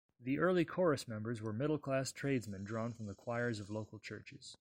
The 0.19 0.39
early 0.39 0.65
chorus 0.65 1.07
members 1.07 1.43
were 1.43 1.53
middle-class 1.53 2.11
tradesmen 2.11 2.63
drawn 2.63 2.91
from 2.91 3.05
the 3.05 3.13
choirs 3.13 3.59
of 3.59 3.69
local 3.69 3.99
churches. 3.99 4.57